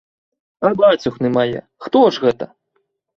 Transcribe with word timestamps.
А 0.69 0.69
бацюхны 0.79 1.29
мае, 1.37 1.59
хто 1.87 2.01
ж 2.17 2.25
гэта? 2.25 2.49